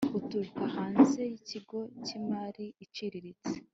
[0.17, 3.53] uturuka hanze y ikigo cy imari iciriritse